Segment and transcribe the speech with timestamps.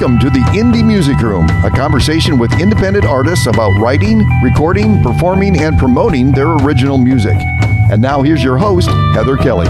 [0.00, 5.60] Welcome to the Indie Music Room, a conversation with independent artists about writing, recording, performing,
[5.60, 7.36] and promoting their original music.
[7.90, 9.66] And now here's your host, Heather Kelly.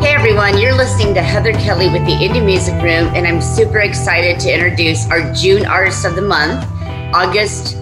[0.00, 3.80] Hey everyone, you're listening to Heather Kelly with the Indie Music Room, and I'm super
[3.80, 6.64] excited to introduce our June Artist of the Month,
[7.12, 7.78] August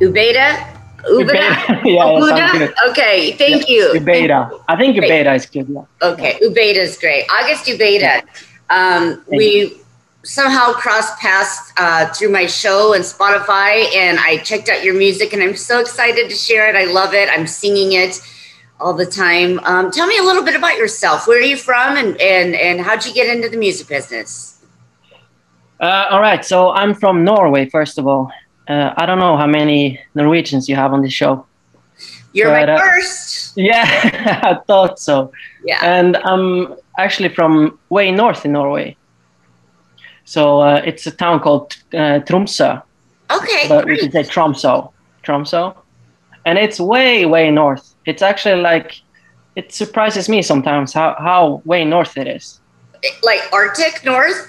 [0.00, 0.72] Ubeda.
[1.04, 1.82] Ubeda?
[1.84, 2.72] yeah, Ubuda?
[2.88, 3.92] Okay, thank yeah, you.
[3.96, 4.58] Ubeda.
[4.68, 5.68] I think Ubeda is good.
[5.68, 5.84] Yeah.
[6.00, 7.26] Okay, Ubeda is great.
[7.30, 8.22] August Ubeda.
[8.70, 9.81] Um, we
[10.24, 15.32] somehow crossed paths uh, through my show and Spotify, and I checked out your music,
[15.32, 16.76] and I'm so excited to share it.
[16.76, 17.28] I love it.
[17.30, 18.20] I'm singing it
[18.80, 19.60] all the time.
[19.60, 21.26] Um, tell me a little bit about yourself.
[21.26, 24.60] Where are you from, and and and how'd you get into the music business?
[25.80, 27.68] Uh, all right, so I'm from Norway.
[27.68, 28.30] First of all,
[28.68, 31.46] uh, I don't know how many Norwegians you have on the show.
[32.32, 33.56] You're but, my uh, first.
[33.56, 35.32] Yeah, I thought so.
[35.64, 35.80] Yeah.
[35.82, 38.96] And I'm actually from way north in Norway.
[40.24, 42.82] So uh, it's a town called uh, Tromsø.
[43.30, 43.68] Okay.
[43.68, 44.90] But we can say Tromsø.
[45.24, 45.74] Tromsø.
[46.44, 47.94] And it's way, way north.
[48.06, 49.00] It's actually like,
[49.54, 52.60] it surprises me sometimes how, how way north it is.
[53.22, 54.48] Like Arctic North?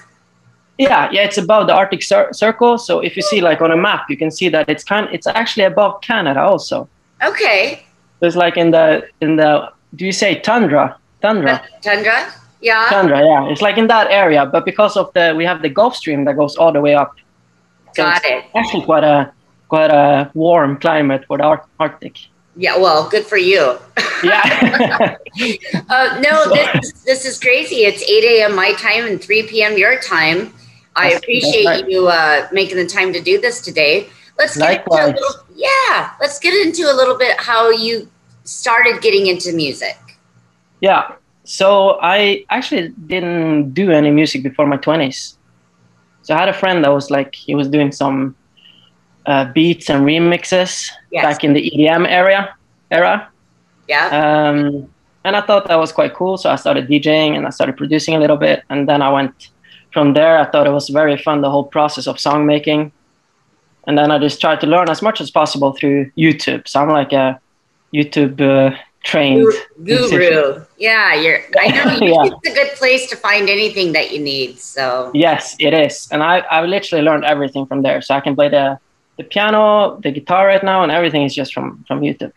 [0.78, 2.78] Yeah, yeah, it's above the Arctic cir- Circle.
[2.78, 5.08] So if you see like on a map, you can see that it's kind.
[5.12, 6.90] It's actually above Canada also.
[7.24, 7.86] Okay.
[8.22, 9.72] It's like in the in the.
[9.96, 10.98] Do you say tundra?
[11.22, 11.64] Tundra.
[11.82, 12.34] Tundra.
[12.64, 12.88] Yeah.
[12.90, 13.20] Tundra.
[13.20, 16.24] Yeah, it's like in that area, but because of the we have the Gulf Stream
[16.26, 17.14] that goes all the way up.
[17.94, 18.46] So Got it.
[18.56, 19.32] Actually, quite a
[19.68, 22.18] quite a warm climate for the Arctic.
[22.56, 23.78] Yeah, well, good for you.
[24.24, 24.44] Yeah.
[25.90, 27.78] uh, no, this, this is crazy.
[27.78, 28.56] It's 8 a.m.
[28.56, 29.78] my time and 3 p.m.
[29.78, 30.54] your time.
[30.96, 31.92] I that's, appreciate that's right.
[31.92, 34.08] you uh, making the time to do this today.
[34.38, 35.10] Let's get Likewise.
[35.10, 38.08] into a little, yeah, let's get into a little bit how you
[38.44, 39.98] started getting into music.
[40.80, 41.16] Yeah.
[41.44, 45.36] So I actually didn't do any music before my 20s.
[46.22, 48.36] So I had a friend that was like he was doing some
[49.26, 51.24] uh, beats and remixes yes.
[51.24, 52.56] back in the EDM area
[52.92, 53.30] era.
[53.88, 54.08] Yeah.
[54.08, 54.90] Um,
[55.26, 58.16] and I thought that was quite cool, so I started DJing and I started producing
[58.16, 59.50] a little bit, and then I went
[59.92, 60.38] from there.
[60.38, 62.92] I thought it was very fun the whole process of song making,
[63.88, 66.68] and then I just tried to learn as much as possible through YouTube.
[66.68, 67.40] So I'm like a
[67.94, 69.54] YouTube uh, trained
[69.84, 70.66] guru.
[70.78, 71.40] Yeah, you're.
[71.60, 72.52] I know yeah.
[72.52, 74.60] a good place to find anything that you need.
[74.60, 78.02] So yes, it is, and I I literally learned everything from there.
[78.02, 78.80] So I can play the
[79.18, 82.34] the piano, the guitar right now, and everything is just from from YouTube.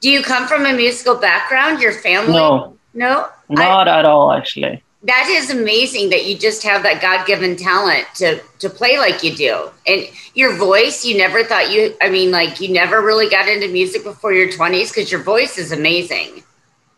[0.00, 1.80] Do you come from a musical background?
[1.80, 2.32] Your family?
[2.32, 4.32] No, no, not I, at all.
[4.32, 9.22] Actually, that is amazing that you just have that god-given talent to to play like
[9.22, 11.04] you do, and your voice.
[11.04, 11.94] You never thought you.
[12.02, 15.56] I mean, like you never really got into music before your twenties because your voice
[15.58, 16.42] is amazing.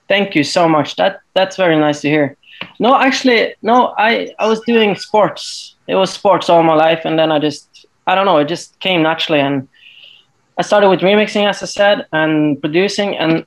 [0.09, 0.97] Thank you so much.
[0.97, 2.37] That that's very nice to hear.
[2.79, 3.95] No, actually, no.
[3.99, 5.77] I I was doing sports.
[5.87, 8.81] It was sports all my life, and then I just I don't know, it just
[8.81, 9.41] came naturally.
[9.41, 9.69] And
[10.59, 13.17] I started with remixing, as I said, and producing.
[13.17, 13.47] And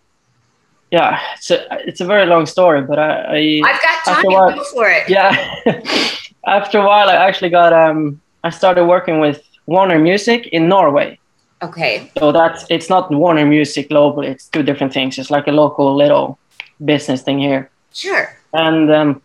[0.93, 3.13] yeah, it's a, it's a very long story, but I.
[3.39, 5.09] I I've got time while, to go for it.
[5.09, 5.33] Yeah.
[6.45, 11.17] after a while, I actually got, um, I started working with Warner Music in Norway.
[11.63, 12.11] Okay.
[12.19, 15.17] So that's, it's not Warner Music globally, it's two different things.
[15.17, 16.37] It's like a local little
[16.85, 17.71] business thing here.
[17.91, 18.37] Sure.
[18.53, 19.21] And um,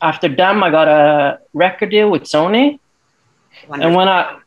[0.00, 2.78] after them, I got a record deal with Sony.
[3.66, 3.88] Wonderful.
[3.88, 4.38] And when I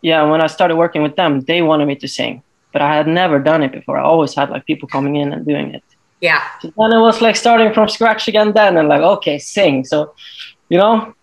[0.00, 3.06] yeah, when I started working with them, they wanted me to sing, but I had
[3.06, 3.98] never done it before.
[3.98, 5.84] I always had like people coming in and doing it.
[6.20, 6.42] Yeah.
[6.60, 8.52] So then it was like starting from scratch again.
[8.52, 9.84] Then and like, okay, sing.
[9.84, 10.14] So,
[10.68, 11.14] you know,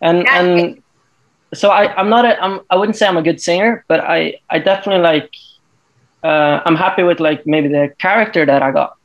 [0.00, 0.40] and yeah.
[0.40, 0.82] and
[1.54, 4.40] so I I'm not a I'm I wouldn't say I'm a good singer, but I
[4.50, 5.30] I definitely like
[6.22, 8.96] uh, I'm happy with like maybe the character that I got,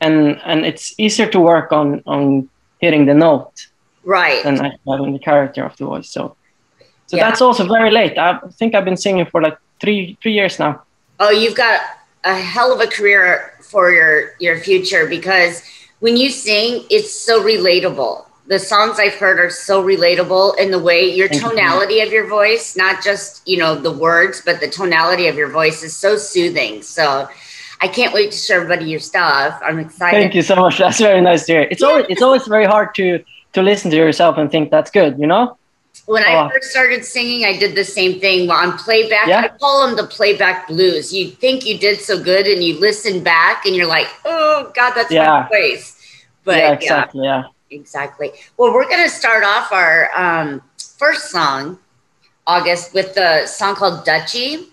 [0.00, 3.66] and and it's easier to work on on hitting the note,
[4.04, 4.56] right, than
[4.88, 6.08] having the character of the voice.
[6.08, 6.36] So
[7.06, 7.28] so yeah.
[7.28, 8.18] that's also very late.
[8.18, 10.82] I think I've been singing for like three three years now.
[11.20, 11.80] Oh, you've got
[12.24, 15.62] a hell of a career for your your future because
[16.00, 18.26] when you sing, it's so relatable.
[18.46, 22.76] The songs I've heard are so relatable in the way your tonality of your voice,
[22.76, 26.82] not just you know the words, but the tonality of your voice is so soothing.
[26.82, 27.28] So
[27.80, 29.60] I can't wait to show everybody your stuff.
[29.62, 30.16] I'm excited.
[30.18, 30.78] Thank you so much.
[30.78, 31.68] That's very nice to hear.
[31.70, 33.24] It's always it's always very hard to
[33.54, 35.18] to listen to yourself and think that's good.
[35.18, 35.56] You know.
[36.06, 36.28] When oh.
[36.28, 39.26] I first started singing, I did the same thing on playback.
[39.26, 39.40] Yeah.
[39.40, 41.14] I call them the playback blues.
[41.14, 44.92] You think you did so good, and you listen back, and you're like, "Oh God,
[44.94, 45.28] that's yeah.
[45.30, 45.96] my voice."
[46.44, 47.24] But yeah, exactly.
[47.24, 47.78] Yeah, yeah.
[47.78, 48.32] exactly.
[48.58, 50.60] Well, we're gonna start off our um,
[50.98, 51.78] first song,
[52.46, 54.66] August, with the song called "Dutchie,"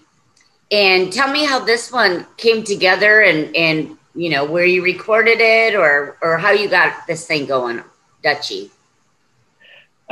[0.69, 5.39] and tell me how this one came together, and and you know where you recorded
[5.39, 7.81] it, or or how you got this thing going,
[8.21, 8.69] "Dutchie."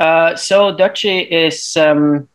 [0.00, 2.26] Uh, so Dutchy is um,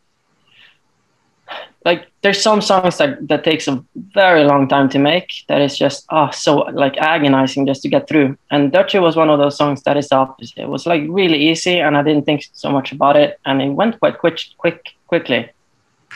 [1.84, 3.84] like there's some songs that that takes a
[4.14, 5.30] very long time to make.
[5.48, 8.38] That is just oh so like agonizing just to get through.
[8.52, 10.58] And Dutchy was one of those songs that is the opposite.
[10.58, 13.70] It was like really easy, and I didn't think so much about it, and it
[13.70, 15.50] went quite quick, quick, quickly.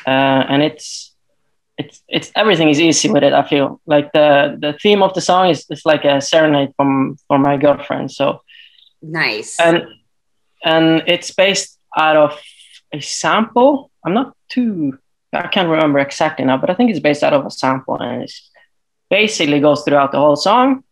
[0.07, 1.13] Uh, and it's
[1.79, 3.33] it's it's everything is easy with it.
[3.33, 7.17] I feel like the the theme of the song is it's like a serenade from
[7.27, 8.13] for my girlfriend.
[8.13, 8.43] So
[9.03, 9.59] nice.
[9.59, 9.87] And
[10.65, 12.39] and it's based out of
[12.93, 13.91] a sample.
[14.05, 14.99] I'm not too,
[15.33, 18.23] I can't remember exactly now, but I think it's based out of a sample and
[18.23, 18.33] it
[19.09, 20.85] basically goes throughout the whole song.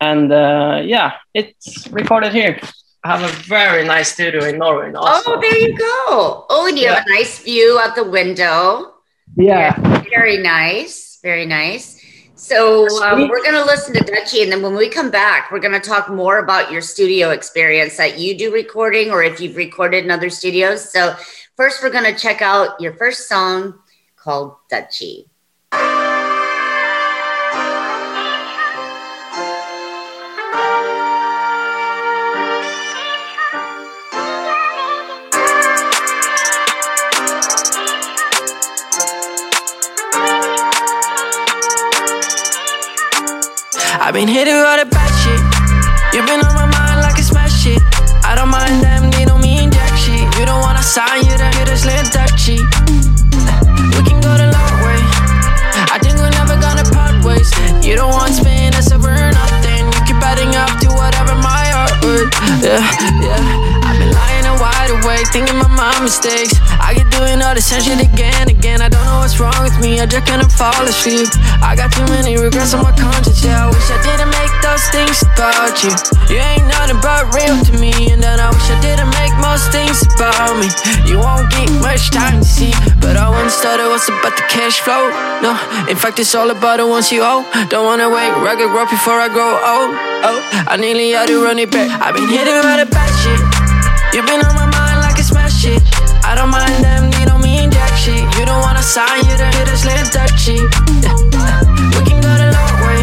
[0.00, 2.60] And uh, yeah, it's recorded here.
[3.04, 4.92] I have a very nice studio in Norway.
[4.92, 5.32] Also.
[5.32, 6.46] Oh, there you go.
[6.48, 6.94] Oh, and you yeah.
[6.94, 8.94] have a nice view out the window.
[9.36, 9.78] Yeah.
[10.10, 11.18] Very nice.
[11.22, 11.97] Very nice.
[12.38, 15.58] So um, we're going to listen to Dutchy, and then when we come back, we're
[15.58, 19.56] going to talk more about your studio experience that you do recording, or if you've
[19.56, 20.88] recorded in other studios.
[20.88, 21.16] So
[21.56, 23.80] first, we're going to check out your first song
[24.16, 25.26] called Dutchy.
[44.18, 45.38] Been hitting all the bad shit.
[46.10, 47.78] You've been on my mind like a smash shit.
[48.26, 50.26] I don't mind them, they don't mean jack shit.
[50.34, 52.58] You don't wanna sign, you don't hit a slim touchy.
[53.94, 54.98] We can go the long way.
[55.94, 57.46] I think we're never gonna part ways.
[57.86, 59.86] You don't want spin, that's over nothing.
[59.86, 62.26] You keep adding up to whatever my heart would.
[62.58, 62.82] Yeah,
[63.22, 63.86] yeah.
[63.86, 66.58] I've been lying wide awake, thinking my mind mistakes.
[66.82, 68.82] I get doing all the same shit again, again.
[68.82, 69.27] I don't know
[69.80, 71.28] me, I just can't fall asleep.
[71.62, 73.64] I got too many regrets on my conscience, yeah.
[73.64, 75.92] I wish I didn't make those things about you.
[76.28, 79.70] You ain't nothing but real to me, and then I wish I didn't make most
[79.72, 80.68] things about me.
[81.08, 84.80] You won't get much time to see, but I thought it what's about the cash
[84.80, 85.08] flow.
[85.40, 85.56] No,
[85.88, 87.42] in fact, it's all about the ones you owe.
[87.72, 89.90] Don't wanna wait, rugged grow before I grow old.
[90.22, 90.38] Oh,
[90.68, 91.88] I nearly had to run it back.
[92.00, 93.40] I've been hitting by the bad shit.
[94.14, 95.82] You've been on my mind like a smash shit.
[96.24, 97.07] I don't mind them,
[98.08, 98.24] shit.
[98.38, 100.58] You don't wanna sign, you don't hit a slim touchy.
[101.04, 101.64] Yeah.
[101.98, 103.00] We can go the long way.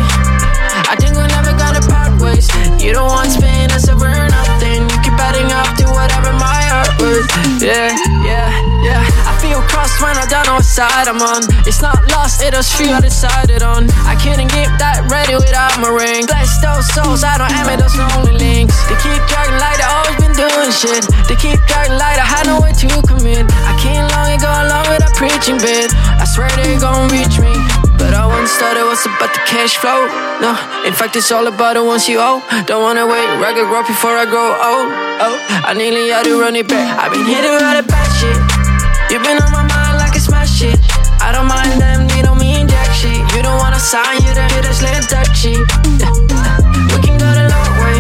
[0.88, 2.48] I think we're never gonna part ways.
[2.82, 4.88] You don't want spin us over nothing.
[4.90, 7.24] You keep adding up to whatever my heart was.
[7.62, 7.94] Yeah,
[8.26, 8.50] yeah,
[8.82, 11.46] yeah I feel crossed when I don't know what side I'm on.
[11.70, 13.90] It's not lost, it was few I decided on.
[14.10, 16.26] I couldn't get that ready without my ring.
[16.26, 18.74] Bless those souls, I don't it, those lonely links.
[18.90, 21.06] They keep dragging like they always been doing shit.
[21.30, 21.85] They keep dragging
[25.44, 25.92] with a.
[26.16, 27.52] I swear they gon' reach me.
[28.00, 30.08] But I once thought it was about the cash flow.
[30.40, 30.56] No,
[30.88, 32.40] in fact, it's all about the ones you owe.
[32.68, 34.88] Don't wanna wait, record grow before I grow old.
[35.20, 35.36] Oh,
[35.68, 36.88] I nearly had to run it back.
[37.00, 38.40] I've been hitting all the bad shit.
[39.12, 40.80] You've been on my mind like a smash shit.
[41.20, 43.20] I don't mind them, they don't mean jack shit.
[43.36, 45.56] You don't wanna sign, you don't hit a slim touchy.
[46.00, 46.12] Yeah.
[46.92, 48.00] We can go the long way.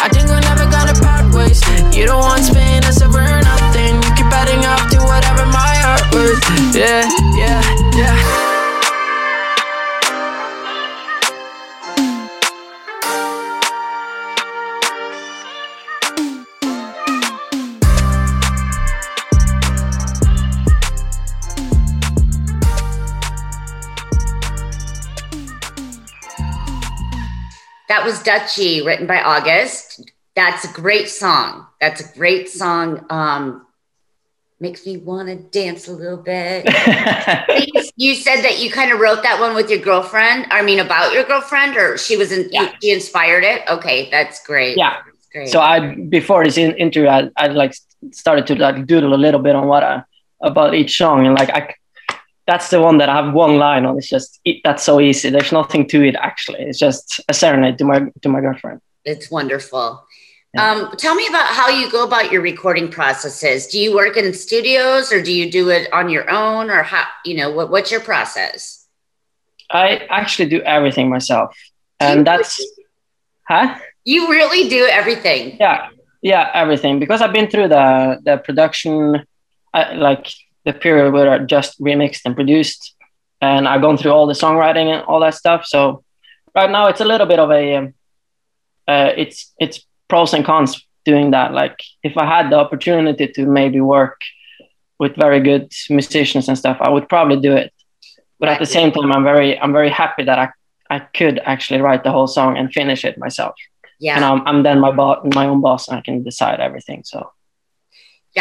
[0.00, 1.60] I think we're never gonna part ways.
[1.92, 3.27] You don't want spin us over
[6.74, 7.62] Yeah, yeah,
[7.96, 8.38] yeah.
[27.88, 30.12] That was Dutchy, written by August.
[30.36, 31.66] That's a great song.
[31.80, 33.04] That's a great song.
[33.10, 33.66] Um,
[34.60, 36.64] makes me want to dance a little bit.
[37.96, 40.46] you said that you kind of wrote that one with your girlfriend.
[40.50, 42.72] I mean, about your girlfriend, or she was in, yeah.
[42.82, 43.62] she inspired it.
[43.68, 44.76] Okay, that's great.
[44.76, 45.48] Yeah, that's great.
[45.48, 47.74] So I before this interview, I, I like
[48.12, 50.02] started to like doodle a little bit on what I,
[50.42, 51.74] about each song, and like I
[52.46, 53.98] that's the one that I have one line on.
[53.98, 55.30] It's just it, that's so easy.
[55.30, 56.62] There's nothing to it actually.
[56.62, 58.80] It's just a serenade to my to my girlfriend.
[59.04, 60.04] It's wonderful.
[60.56, 63.66] Um, tell me about how you go about your recording processes.
[63.66, 67.04] Do you work in studios or do you do it on your own or how
[67.24, 68.86] you know what, what's your process?
[69.70, 71.54] I actually do everything myself,
[72.00, 72.64] and that's
[73.46, 73.78] huh?
[74.04, 75.58] You really do everything.
[75.60, 75.90] Yeah,
[76.22, 79.26] yeah, everything because I've been through the the production,
[79.74, 80.32] uh, like
[80.64, 82.94] the period where I just remixed and produced,
[83.42, 85.66] and I've gone through all the songwriting and all that stuff.
[85.66, 86.02] So
[86.54, 87.94] right now it's a little bit of a um,
[88.86, 91.52] uh, it's it's pros and cons doing that.
[91.52, 94.20] Like if I had the opportunity to maybe work
[94.98, 97.72] with very good musicians and stuff, I would probably do it.
[98.40, 100.48] But at the same time, I'm very I'm very happy that I
[100.90, 103.54] I could actually write the whole song and finish it myself.
[104.00, 104.16] Yeah.
[104.16, 107.02] And I'm, I'm then my boss, my own boss, and I can decide everything.
[107.04, 107.32] So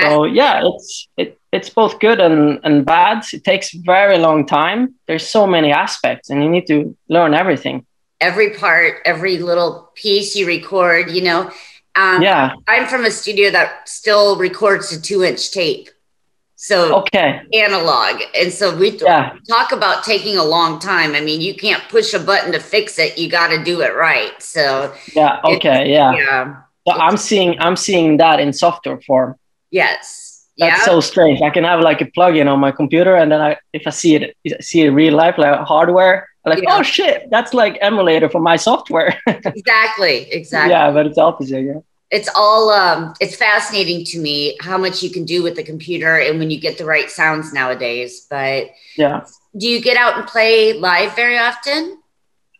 [0.09, 3.23] So yeah, it's it, it's both good and, and bad.
[3.33, 4.95] It takes very long time.
[5.07, 7.86] There's so many aspects and you need to learn everything.
[8.19, 11.51] Every part, every little piece you record, you know.
[11.95, 12.53] Um, yeah.
[12.67, 15.89] I'm from a studio that still records to two inch tape.
[16.59, 19.35] So okay, analog, and so we yeah.
[19.47, 21.13] talk about taking a long time.
[21.13, 23.95] I mean, you can't push a button to fix it; you got to do it
[23.95, 24.33] right.
[24.41, 26.13] So yeah, okay, yeah.
[26.15, 26.61] yeah.
[26.87, 29.35] So I'm seeing I'm seeing that in software form.
[29.69, 30.85] Yes, that's yeah.
[30.85, 31.43] so strange.
[31.43, 34.15] I can have like a plugin on my computer, and then I, if I see
[34.15, 36.77] it see it real life, like hardware, like yeah.
[36.77, 39.19] oh shit, that's like emulator for my software.
[39.27, 40.71] exactly, exactly.
[40.71, 41.61] Yeah, but it's opposite.
[41.61, 45.63] Yeah it's all um, it's fascinating to me how much you can do with the
[45.63, 49.25] computer and when you get the right sounds nowadays but yeah
[49.57, 51.97] do you get out and play live very often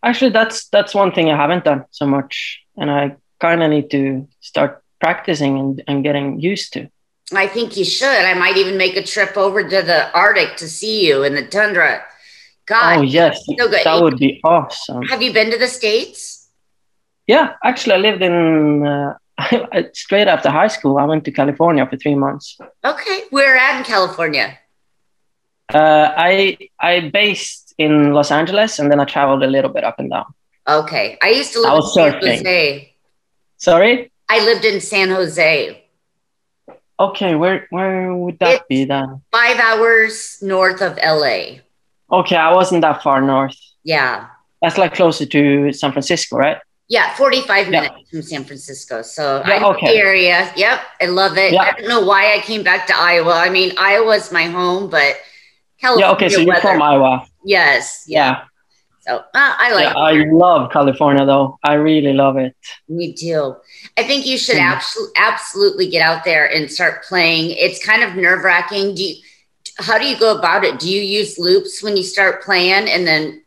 [0.04, 3.90] actually that's that's one thing i haven't done so much and i kind of need
[3.90, 6.90] to start practicing and, and getting used to
[7.34, 10.68] i think you should i might even make a trip over to the arctic to
[10.68, 12.04] see you in the tundra
[12.68, 13.84] god oh yes so good.
[13.84, 16.50] that would be awesome have you been to the states
[17.26, 19.14] yeah actually i lived in uh,
[19.94, 22.58] straight after high school, I went to California for three months.
[22.84, 24.58] Okay, where at in California?
[25.74, 30.00] Uh, I I based in Los Angeles, and then I traveled a little bit up
[30.00, 30.26] and down.
[30.68, 32.38] Okay, I used to live in San surfing.
[32.38, 32.96] Jose.
[33.58, 35.84] Sorry, I lived in San Jose.
[37.00, 39.22] Okay, where where would that it's be then?
[39.32, 41.60] Five hours north of LA.
[42.12, 43.58] Okay, I wasn't that far north.
[43.84, 44.28] Yeah,
[44.62, 46.58] that's like closer to San Francisco, right?
[46.90, 48.10] Yeah, 45 minutes yeah.
[48.10, 49.02] from San Francisco.
[49.02, 49.88] So yeah, I know okay.
[49.88, 50.52] the area.
[50.56, 50.80] Yep.
[51.02, 51.52] I love it.
[51.52, 51.64] Yeah.
[51.64, 53.34] I don't know why I came back to Iowa.
[53.34, 55.18] I mean, Iowa's my home, but
[55.82, 56.06] California.
[56.06, 56.62] Yeah, okay, so you're weather.
[56.62, 57.28] from Iowa.
[57.44, 58.06] Yes.
[58.08, 58.44] Yeah.
[59.02, 61.58] So uh, I like I love California though.
[61.64, 62.56] I really love it.
[62.90, 63.56] Me too.
[63.98, 64.74] I think you should mm.
[64.74, 67.52] abso- absolutely get out there and start playing.
[67.52, 68.96] It's kind of nerve wracking.
[68.96, 69.16] Do you,
[69.78, 70.80] how do you go about it?
[70.80, 73.44] Do you use loops when you start playing and then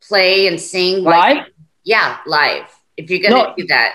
[0.00, 1.02] play and sing?
[1.02, 1.46] Live?
[1.84, 2.66] Yeah, live.
[2.96, 3.94] If you're gonna no, do that.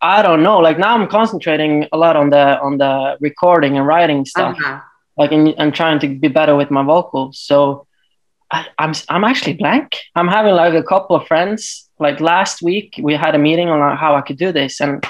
[0.00, 0.58] I don't know.
[0.58, 4.56] Like now, I'm concentrating a lot on the on the recording and writing stuff.
[4.58, 4.80] Uh-huh.
[5.16, 7.38] Like, and I'm trying to be better with my vocals.
[7.38, 7.86] So,
[8.50, 9.96] I, I'm I'm actually blank.
[10.14, 11.88] I'm having like a couple of friends.
[11.98, 15.04] Like last week, we had a meeting on how I could do this, and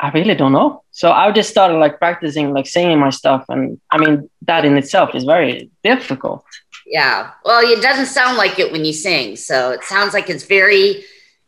[0.00, 0.82] I really don't know.
[0.90, 4.76] So I just started like practicing, like singing my stuff, and I mean that in
[4.76, 6.44] itself is very difficult.
[6.86, 7.30] Yeah.
[7.44, 9.36] Well, it doesn't sound like it when you sing.
[9.36, 11.04] So it sounds like it's very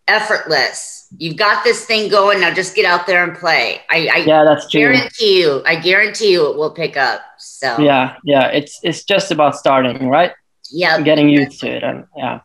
[0.09, 1.09] effortless.
[1.19, 2.53] You've got this thing going now.
[2.53, 3.81] Just get out there and play.
[3.91, 4.81] I, I yeah, that's true.
[4.81, 5.63] Guarantee you.
[5.67, 7.21] I guarantee you it will pick up.
[7.39, 8.49] So yeah, yeah.
[8.49, 10.33] It's it's just about starting, right?
[10.71, 11.01] Yeah.
[11.01, 12.41] Getting used to it, and yeah.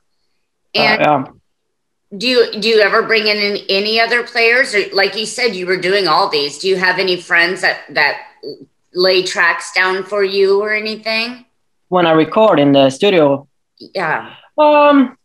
[0.76, 1.32] And uh, yeah.
[2.18, 4.76] Do you do you ever bring in any other players?
[4.76, 6.60] Or like you said, you were doing all these.
[6.60, 8.22] Do you have any friends that that
[8.94, 11.46] lay tracks down for you or anything?
[11.92, 13.48] when I record in the studio?
[13.78, 14.34] Yeah.
[14.58, 15.18] Um.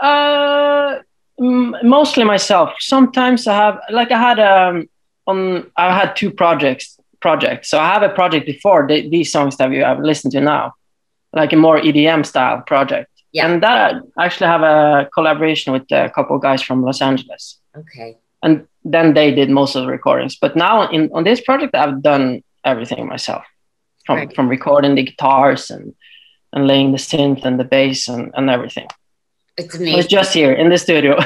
[0.00, 0.98] Uh.
[1.38, 2.70] Mostly myself.
[2.78, 4.88] Sometimes I have, like, I had um
[5.26, 7.68] on I had two projects projects.
[7.68, 10.74] So I have a project before the, these songs that we have listened to now,
[11.32, 13.10] like a more EDM style project.
[13.36, 13.46] Yeah.
[13.46, 17.58] And that I actually have a collaboration with a couple of guys from Los Angeles.
[17.76, 18.16] Okay.
[18.42, 20.36] And then they did most of the recordings.
[20.36, 23.44] But now in on this project, I've done everything myself
[24.06, 24.34] from right.
[24.34, 25.94] from recording the guitars and
[26.54, 28.88] and laying the synth and the bass and, and everything.
[29.58, 29.98] It's amazing.
[29.98, 31.16] It's just here in the studio.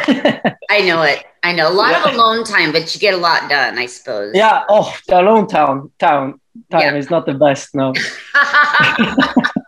[0.70, 1.24] I know it.
[1.44, 2.08] I know a lot yeah.
[2.08, 4.32] of alone time, but you get a lot done, I suppose.
[4.34, 4.64] Yeah.
[4.68, 6.40] Oh, the alone town town
[6.70, 6.96] time yeah.
[6.96, 7.72] is not the best.
[7.72, 7.94] No.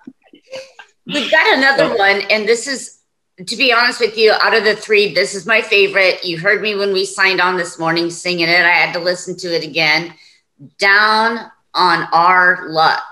[1.12, 2.99] We've got another one, and this is,
[3.47, 6.25] to be honest with you, out of the three, this is my favorite.
[6.25, 8.64] You heard me when we signed on this morning singing it.
[8.64, 10.14] I had to listen to it again.
[10.78, 13.02] Down on our luck.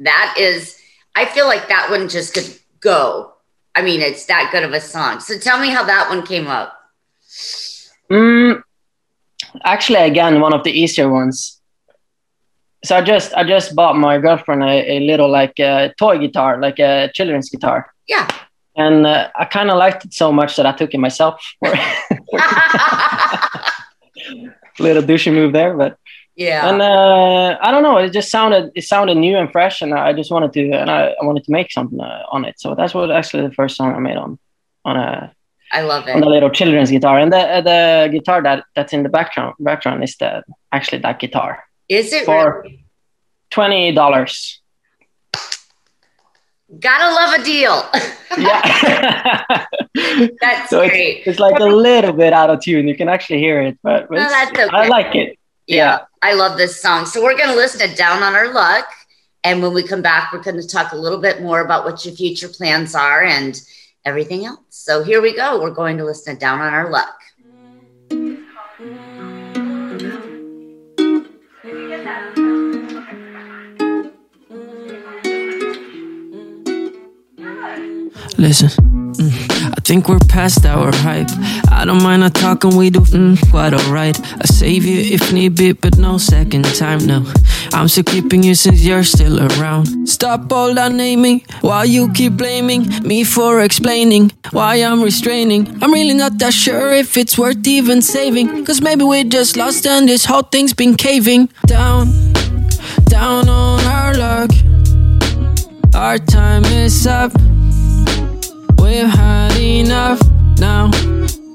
[0.00, 0.80] That is,
[1.14, 3.32] I feel like that one just could go.
[3.74, 5.20] I mean, it's that good of a song.
[5.20, 6.78] So tell me how that one came up.
[8.10, 8.62] Mm,
[9.64, 11.53] actually, again, one of the easier ones.
[12.84, 16.60] So I just I just bought my girlfriend a, a little like a toy guitar,
[16.60, 17.90] like a children's guitar.
[18.06, 18.28] Yeah.
[18.76, 21.40] And uh, I kind of liked it so much that I took it myself.
[24.78, 25.98] little douchey move there, but
[26.36, 26.68] yeah.
[26.68, 27.98] And uh, I don't know.
[27.98, 31.14] It just sounded it sounded new and fresh, and I just wanted to and I,
[31.20, 32.58] I wanted to make something uh, on it.
[32.58, 34.38] So that's what actually the first song I made on
[34.84, 35.32] on a.
[35.72, 36.14] I love it.
[36.14, 39.54] On the little children's guitar, and the uh, the guitar that that's in the background
[39.60, 41.63] background is the actually that guitar.
[41.88, 42.84] Is it for really?
[43.50, 44.60] twenty dollars?
[46.78, 47.84] Gotta love a deal.
[48.38, 49.66] yeah.
[50.40, 51.18] that's so great.
[51.18, 52.88] It's, it's, like a little bit out of tune.
[52.88, 54.66] You can actually hear it, but, no, okay.
[54.72, 57.04] I like it yeah I love this song.
[57.04, 58.86] So we're going to listen to Down on Our Luck.
[59.44, 62.02] And when we come back, we're going to talk a little bit more about what
[62.06, 63.60] your future plans are and
[64.06, 64.60] everything else.
[64.70, 65.60] So here we go.
[65.60, 67.14] We're going to listen to Down on Our Luck.
[78.44, 79.32] Listen, mm,
[79.74, 81.30] I think we're past our hype.
[81.72, 84.20] I don't mind not talking, we do mm, quite alright.
[84.20, 87.24] I save you if need be, but no second time, no.
[87.72, 90.06] I'm still keeping you since you're still around.
[90.06, 95.82] Stop all that naming why you keep blaming me for explaining why I'm restraining.
[95.82, 98.62] I'm really not that sure if it's worth even saving.
[98.66, 102.12] Cause maybe we're just lost and this whole thing's been caving down,
[103.04, 104.50] down on our luck.
[105.94, 107.32] Our time is up.
[108.84, 110.20] We've had enough
[110.58, 110.90] now.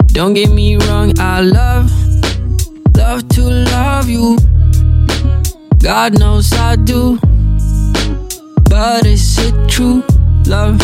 [0.07, 1.91] Don't get me wrong, I love,
[2.97, 4.37] love to love you.
[5.77, 7.19] God knows I do.
[8.67, 10.03] But is it true,
[10.47, 10.81] love?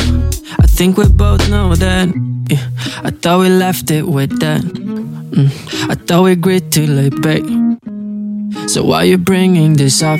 [0.60, 2.14] I think we both know that.
[2.48, 2.70] Yeah.
[3.04, 4.62] I thought we left it with that.
[4.62, 5.50] Mm.
[5.90, 7.42] I thought we agreed to lay back.
[8.70, 10.20] So why you bringing this up?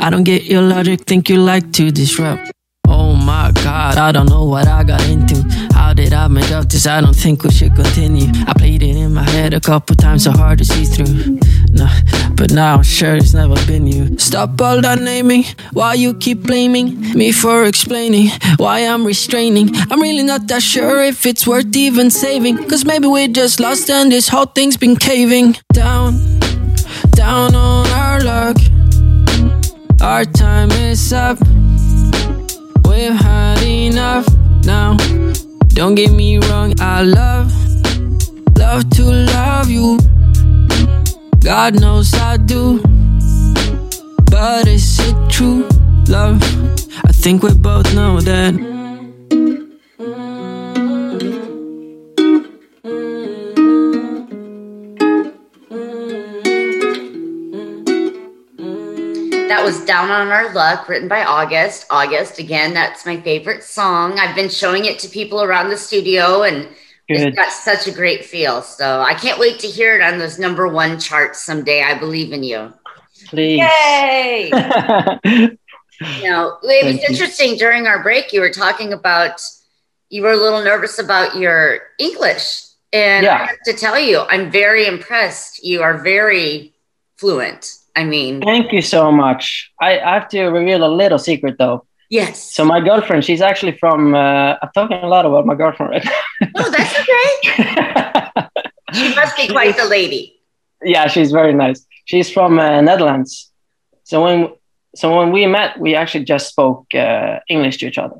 [0.00, 2.50] I don't get your logic, think you like to disrupt.
[2.88, 5.65] Oh my god, I don't know what I got into.
[6.16, 6.86] How did I make up this?
[6.86, 8.28] I don't think we should continue.
[8.48, 11.38] I played it in my head a couple times, so hard to see through.
[11.72, 11.94] Nah,
[12.34, 14.18] but now I'm sure it's never been you.
[14.18, 15.44] Stop all that naming,
[15.74, 19.76] why you keep blaming me for explaining why I'm restraining.
[19.90, 22.66] I'm really not that sure if it's worth even saving.
[22.66, 26.16] Cause maybe we're just lost and this whole thing's been caving down,
[27.10, 28.56] down on our luck.
[30.00, 31.38] Our time is up.
[32.86, 34.45] We've had enough.
[35.76, 37.52] Don't get me wrong, I love,
[38.56, 39.98] love to love you.
[41.40, 42.80] God knows I do.
[44.30, 45.68] But is it true,
[46.08, 46.42] love?
[47.04, 48.54] I think we both know that.
[59.48, 61.86] That was Down on Our Luck, written by August.
[61.88, 64.18] August, again, that's my favorite song.
[64.18, 66.68] I've been showing it to people around the studio and
[67.08, 67.20] Good.
[67.20, 68.60] it's got such a great feel.
[68.62, 71.84] So I can't wait to hear it on those number one charts someday.
[71.84, 72.72] I believe in you.
[73.28, 73.60] Please.
[73.60, 74.50] Yay!
[75.98, 77.06] You know, it was Thank you.
[77.08, 78.30] interesting during our break.
[78.30, 79.40] You were talking about
[80.10, 84.50] you were a little nervous about your English, and I have to tell you, I'm
[84.50, 85.64] very impressed.
[85.64, 86.74] You are very
[87.16, 87.78] fluent.
[87.96, 89.72] I mean, Thank you so much.
[89.80, 91.86] I, I have to reveal a little secret though.
[92.10, 92.34] yes.
[92.54, 94.14] So my girlfriend, she's actually from.
[94.14, 96.06] Uh, I'm talking a lot about my girlfriend right
[96.56, 97.28] oh, that's okay.
[97.74, 98.50] now.
[98.94, 100.22] She must be quite the lady.
[100.94, 101.84] yeah, she's very nice.
[102.04, 103.50] She's from uh, Netherlands.
[104.04, 104.38] So when
[104.94, 108.16] so when we met, we actually just spoke uh, English to each other.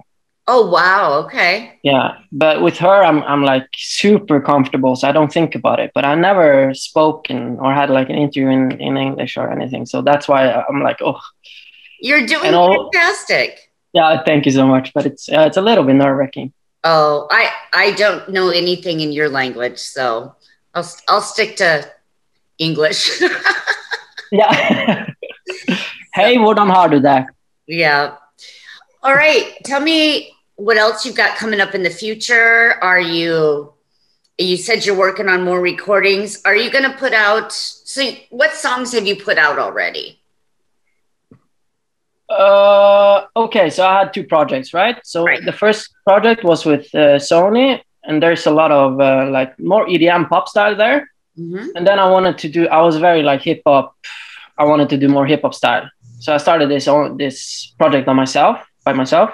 [0.48, 1.24] Oh wow.
[1.24, 1.78] Okay.
[1.82, 5.90] Yeah, but with her, I'm I'm like super comfortable, so I don't think about it.
[5.94, 10.02] But I never spoken or had like an interview in, in English or anything, so
[10.02, 11.18] that's why I'm like, oh,
[12.00, 13.72] You're doing all- fantastic.
[13.92, 14.92] yeah, thank you so much.
[14.94, 16.52] But it's uh, it's a little bit nerve wracking.
[16.84, 20.34] Oh, I I don't know anything in your language, so
[20.74, 21.84] I'll I'll stick to
[22.58, 23.10] English.
[24.32, 25.06] Yeah.
[26.14, 27.26] hey, what hvordan har du det?
[27.66, 28.16] Yeah.
[29.02, 29.44] All right.
[29.64, 32.74] Tell me what else you've got coming up in the future.
[32.82, 33.72] Are you,
[34.38, 36.42] you said you're working on more recordings.
[36.44, 40.20] Are you going to put out, so what songs have you put out already?
[42.28, 44.96] Uh, okay, so I had two projects, right?
[45.04, 45.44] So Right.
[45.44, 49.86] the first project was with uh, Sony, and there's a lot of uh, like more
[49.86, 51.08] EDM pop style there.
[51.38, 51.68] Mhm.
[51.76, 52.66] And then I wanted to do.
[52.68, 53.94] I was very like hip hop.
[54.58, 55.88] I wanted to do more hip hop style,
[56.18, 59.30] so I started this on this project on myself by myself.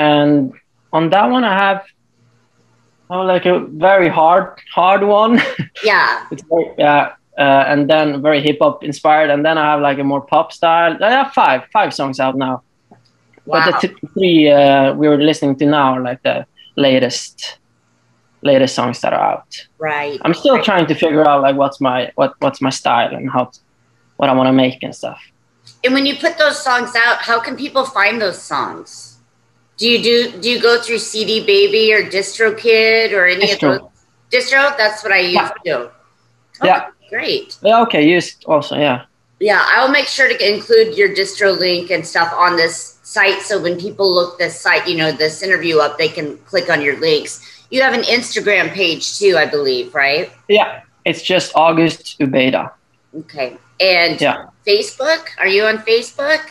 [0.00, 0.52] And
[0.92, 1.80] on that one, I have
[3.10, 3.56] oh like a
[3.88, 4.46] very hard
[4.78, 5.34] hard one.
[5.84, 6.26] Yeah.
[6.32, 7.04] it's very, yeah,
[7.44, 10.52] uh, and then very hip hop inspired, and then I have like a more pop
[10.52, 10.92] style.
[11.08, 12.62] I have five five songs out now.
[13.46, 13.52] Wow.
[13.52, 17.58] But the t- three uh, we were listening to now are like the latest
[18.42, 19.50] latest songs that are out.
[19.78, 20.18] right.
[20.24, 23.50] I'm still trying to figure out like what's my what what's my style and how
[24.18, 25.20] what I want to make and stuff.
[25.84, 29.09] And when you put those songs out, how can people find those songs?
[29.80, 33.76] Do you do do you go through CD Baby or DistroKid or any Distro.
[33.76, 33.90] of those?
[34.44, 35.50] Distro, that's what I use Yeah.
[35.64, 35.90] too.
[36.62, 36.86] Yeah.
[37.08, 37.56] great.
[37.62, 39.02] Yeah, okay, used also, yeah.
[39.40, 43.40] Yeah, I'll make sure to include your distro link and stuff on this site.
[43.42, 46.82] So when people look this site, you know, this interview up, they can click on
[46.82, 47.40] your links.
[47.70, 50.30] You have an Instagram page too, I believe, right?
[50.48, 52.70] Yeah, it's just August Ubeda.
[53.20, 53.56] Okay.
[53.80, 54.44] And Yeah.
[54.66, 56.42] Facebook, are you on Facebook?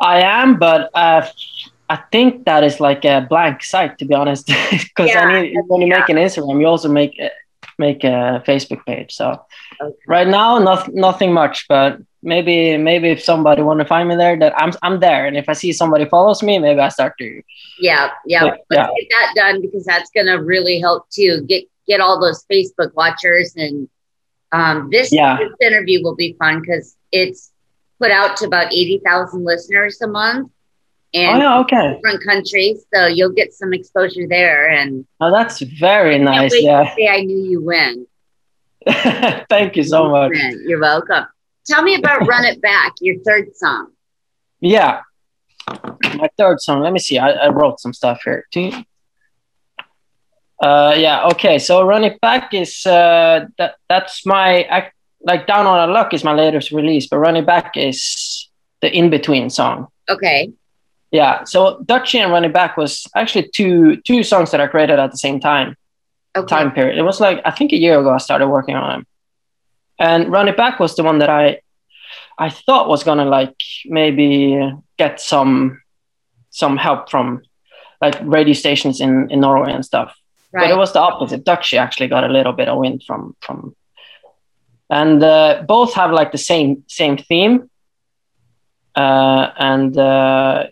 [0.00, 1.26] I am, but uh,
[1.88, 4.46] I think that is like a blank site to be honest.
[4.70, 7.30] Because Yeah, I when you make an Instagram, you also make a,
[7.78, 9.12] make a Facebook page.
[9.14, 9.40] So
[9.82, 9.94] Okay.
[10.08, 14.36] right now, not, nothing much, but maybe maybe if somebody want to find me there,
[14.38, 17.28] that I'm I'm there, and if I see somebody follows me, maybe I start to.
[17.78, 18.44] Yeah, yeah.
[18.44, 18.86] Yeah, Let's yeah.
[18.98, 21.42] get that done because that's gonna really help too.
[21.46, 23.88] Get get all those Facebook watchers and
[24.52, 25.36] um, this, Yeah.
[25.38, 27.52] this interview will be fun because it's
[28.00, 30.50] put out to about eighty thousand listeners a month
[31.14, 31.94] Oh and yeah, okay.
[31.94, 34.68] different countries, so you'll get some exposure there.
[34.68, 36.52] And Oh, that's very nice.
[36.54, 38.06] Yeah, say I knew you win.
[39.48, 40.32] thank you so much.
[40.66, 41.26] You're welcome.
[41.66, 43.92] Tell me about "Run It Back," your third song.
[44.60, 45.00] Yeah.
[45.68, 46.82] My third song.
[46.82, 47.18] Let me see.
[47.18, 48.70] I, I wrote some stuff here too.
[50.62, 51.26] Uh, yeah.
[51.26, 51.58] Okay.
[51.58, 56.14] So "Run It Back" is uh, that that's my act, like "Down on a Luck"
[56.14, 58.48] is my latest release, but "Run It Back" is
[58.80, 59.88] the in between song.
[60.08, 60.52] Okay.
[61.10, 61.44] Yeah.
[61.44, 65.10] So "Dutchie" and "Run It Back" was actually two two songs that I created at
[65.10, 65.76] the same time
[66.36, 66.54] Okay.
[66.54, 66.98] time period.
[66.98, 69.06] It was like I think a year ago I started working on them.
[69.98, 71.60] And Run It Back was the one that I
[72.38, 74.60] I thought was gonna like maybe
[74.98, 75.80] get some
[76.50, 77.42] some help from
[78.00, 80.14] like radio stations in, in Norway and stuff.
[80.52, 81.44] But it was the opposite.
[81.44, 83.74] Dutchie actually got a little bit of wind from from
[84.90, 87.70] and uh, both have like the same same theme.
[88.94, 90.66] Uh, and uh,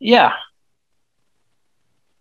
[0.00, 0.32] yeah.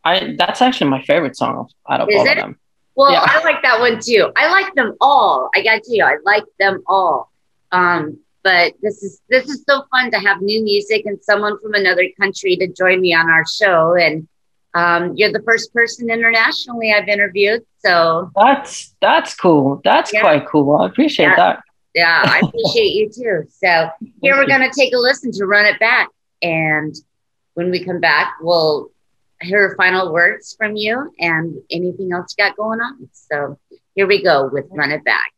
[0.03, 2.31] I that's actually my favorite song out of Is all it?
[2.31, 2.59] of them.
[2.95, 3.23] Well, Yeah.
[3.25, 4.31] I like that one too.
[4.35, 5.49] I like them all.
[5.55, 6.03] I got to you.
[6.03, 7.31] I like them all.
[7.71, 11.73] Um, but this is this is so fun to have new music and someone from
[11.73, 13.95] another country to join me on our show.
[13.95, 14.27] And
[14.73, 17.63] um, you're the first person internationally I've interviewed.
[17.79, 19.81] So That's that's cool.
[19.83, 20.21] That's Yeah.
[20.21, 20.77] quite cool.
[20.77, 21.35] I appreciate Yeah.
[21.35, 21.59] that.
[21.95, 23.43] yeah, I appreciate you too.
[23.49, 23.89] So
[24.21, 26.09] here we're gonna take a listen to Run It Back.
[26.41, 26.95] And
[27.59, 28.89] when we come back, we'll
[29.41, 33.09] hear final words from you and anything else you got going on.
[33.11, 33.59] So
[33.95, 35.33] here we go with Run It Back.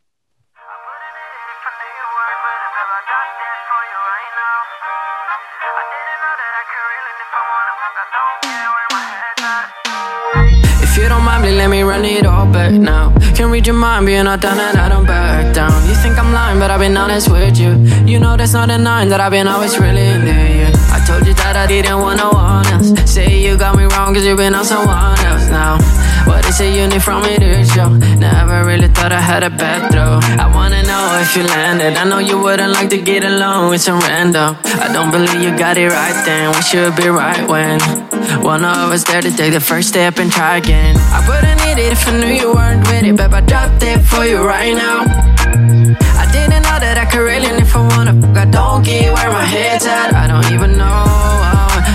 [11.02, 13.12] You don't mind, please let me run it all back now.
[13.36, 15.74] Can read your mind, being all done and I don't back down.
[15.90, 17.72] You think I'm lying, but I've been honest with you.
[18.06, 20.70] You know that's not a nine that I've been always really into you.
[20.96, 22.90] I told you that I didn't want no one else.
[23.10, 25.80] Say you got me wrong, cause you've been on someone else now.
[26.28, 27.90] What is it you need from me to show?
[27.90, 30.20] Never really thought I had a bad throw.
[30.44, 31.98] I wanna know if you landed.
[31.98, 34.58] I know you wouldn't like to get along with some random.
[34.64, 36.54] I don't believe you got it right then.
[36.56, 37.80] We should be right when
[38.44, 40.91] one of us there to take the first step and try again.
[40.98, 43.34] I wouldn't need it if I knew you weren't with it, babe.
[43.34, 45.06] I dropped it for you right now.
[46.24, 49.30] I didn't know that I could really, and if I wanna, I don't get where
[49.30, 50.14] my head's at.
[50.14, 51.06] I don't even know.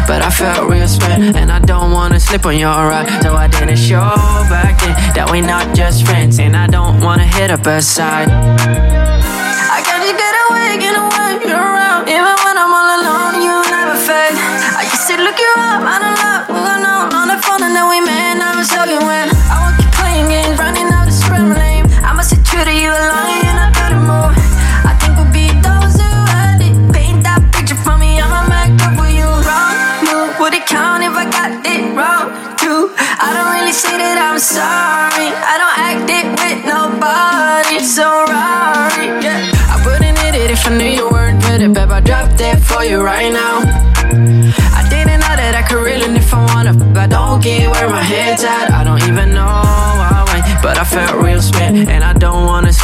[0.06, 3.22] But I felt real spent, and I don't wanna slip on your ride.
[3.22, 4.14] So I didn't show
[4.48, 8.30] back then that we not just friends, and I don't wanna hit up a side.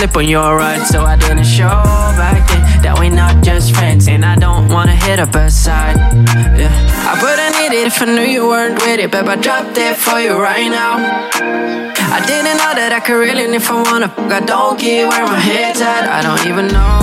[0.03, 1.79] Slip on your ride, so I didn't show
[2.19, 5.97] back then that we not just friends, and I don't wanna hit up a side.
[6.59, 6.75] Yeah,
[7.11, 9.29] I wouldn't need it if I knew you weren't with it, babe.
[9.29, 10.95] I dropped it for you right now.
[12.17, 15.25] I didn't know that I could really, and if I wanna, I don't get where
[15.25, 16.05] my head's at.
[16.19, 16.99] I don't even know.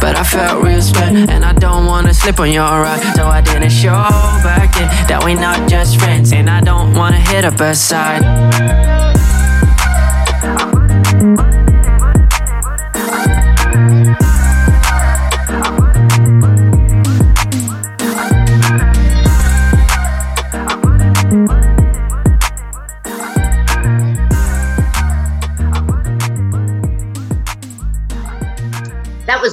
[0.00, 3.40] But I felt real spent, and I don't wanna slip on your ride, so I
[3.40, 4.06] didn't show
[4.46, 9.05] back then that we not just friends, and I don't wanna hit up a side.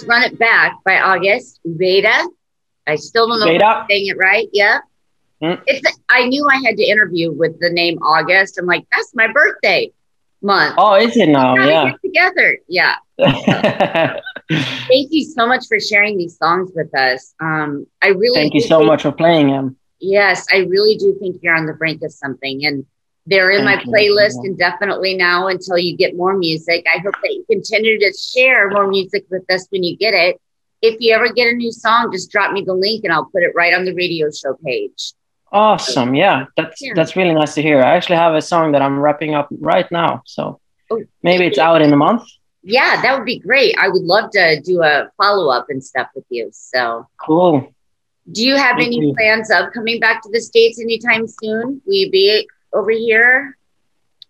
[0.06, 2.28] Run It Back by August Veda.
[2.86, 4.48] I still don't know if I'm saying it right.
[4.52, 4.80] Yeah.
[5.42, 5.62] Hmm.
[5.68, 8.58] It's I knew I had to interview with the name August.
[8.58, 9.92] I'm like, that's my birthday
[10.42, 10.76] month.
[10.78, 11.56] oh, is it now?
[11.56, 11.92] Yeah.
[11.92, 12.60] get together.
[12.68, 12.96] Yeah.
[14.50, 17.34] Thank you so much for sharing these songs with us.
[17.40, 19.78] Um, I really thank you so think, much for playing them.
[20.00, 22.86] Yes, I really do think you're on the brink of something, and
[23.26, 26.86] they're in my playlist indefinitely now until you get more music.
[26.94, 30.42] I hope that you continue to share more music with us when you get it.
[30.82, 33.44] If you ever get a new song, just drop me the link and I'll put
[33.44, 35.14] it right on the radio show page.
[35.54, 36.16] Awesome.
[36.16, 36.94] Yeah, that's yeah.
[36.96, 37.80] that's really nice to hear.
[37.80, 40.24] I actually have a song that I'm wrapping up right now.
[40.26, 40.60] So
[40.92, 42.24] oh, maybe it's out in a month.
[42.64, 43.76] Yeah, that would be great.
[43.78, 46.50] I would love to do a follow up and stuff with you.
[46.52, 47.74] So cool.
[48.32, 49.14] Do you have Thank any you.
[49.14, 51.82] plans of coming back to the States anytime soon?
[51.86, 53.58] Will you be over here?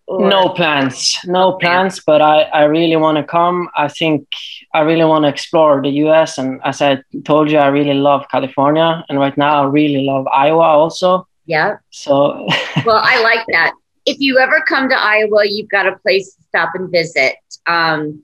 [0.06, 0.28] Or?
[0.28, 3.70] No plans, no plans, but I, I really want to come.
[3.74, 4.28] I think
[4.74, 6.36] I really want to explore the US.
[6.36, 9.02] And as I told you, I really love California.
[9.08, 11.26] And right now, I really love Iowa also.
[11.46, 11.76] Yeah.
[11.88, 12.46] So,
[12.84, 13.72] well, I like that.
[14.04, 17.36] If you ever come to Iowa, you've got a place to stop and visit.
[17.66, 18.22] Um,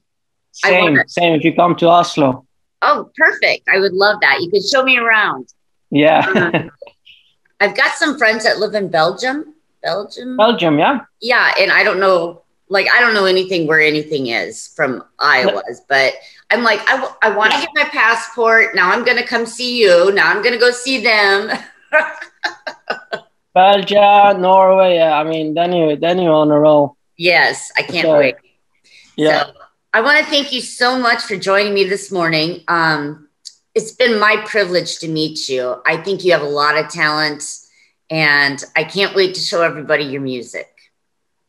[0.52, 1.08] same, wanna...
[1.08, 2.46] same if you come to Oslo.
[2.82, 3.68] Oh, perfect.
[3.72, 4.40] I would love that.
[4.40, 5.48] You could show me around.
[5.90, 6.26] Yeah.
[6.54, 6.70] um,
[7.60, 9.54] I've got some friends that live in Belgium.
[9.82, 10.36] Belgium.
[10.36, 11.00] Belgium, yeah.
[11.20, 15.82] Yeah, and I don't know, like I don't know anything where anything is from Iowa's,
[15.88, 16.14] but
[16.50, 18.74] I'm like, I, w- I want to get my passport.
[18.74, 20.12] Now I'm gonna come see you.
[20.12, 21.50] Now I'm gonna go see them.
[23.54, 24.96] Belgium, Norway.
[24.96, 26.96] Yeah, I mean, then you then you're on a roll.
[27.16, 28.36] Yes, I can't so, wait.
[29.16, 29.46] Yeah.
[29.46, 29.52] So,
[29.92, 32.62] I want to thank you so much for joining me this morning.
[32.68, 33.28] Um,
[33.74, 35.82] it's been my privilege to meet you.
[35.84, 37.42] I think you have a lot of talent
[38.10, 40.68] and I can't wait to show everybody your music.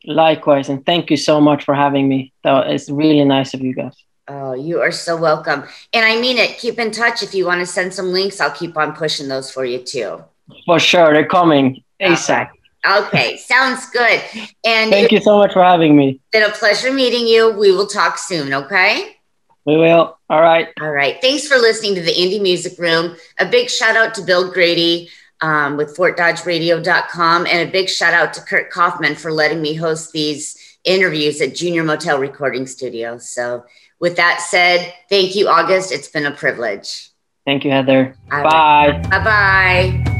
[0.04, 2.32] Likewise, and thank you so much for having me.
[2.44, 3.94] That it's really nice of you guys.
[4.28, 5.64] Oh, you are so welcome.
[5.92, 6.58] And I mean it.
[6.58, 7.22] Keep in touch.
[7.22, 10.24] If you want to send some links, I'll keep on pushing those for you too.
[10.66, 11.12] For sure.
[11.12, 12.50] They're coming ASAP.
[12.84, 14.20] Okay, sounds good.
[14.64, 16.20] And thank you so much for having me.
[16.32, 17.52] Been a pleasure meeting you.
[17.52, 19.16] We will talk soon, okay?
[19.64, 20.18] We will.
[20.28, 20.68] All right.
[20.80, 21.20] All right.
[21.20, 23.16] Thanks for listening to the Indie Music Room.
[23.38, 25.08] A big shout out to Bill Grady
[25.42, 27.46] um, with FortDodgeRadio.com.
[27.46, 31.54] And a big shout out to Kurt Kaufman for letting me host these interviews at
[31.54, 33.18] Junior Motel Recording Studio.
[33.18, 33.64] So,
[34.00, 35.92] with that said, thank you, August.
[35.92, 37.10] It's been a privilege.
[37.44, 38.16] Thank you, Heather.
[38.28, 39.00] Bye.
[39.10, 40.12] Bye bye.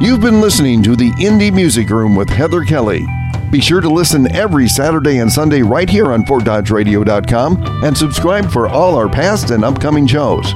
[0.00, 3.04] You've been listening to the Indie Music Room with Heather Kelly.
[3.50, 8.68] Be sure to listen every Saturday and Sunday right here on FortDodgeRadio.com and subscribe for
[8.68, 10.54] all our past and upcoming shows.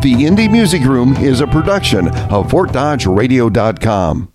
[0.00, 4.32] The Indie Music Room is a production of FortDodgeRadio.com.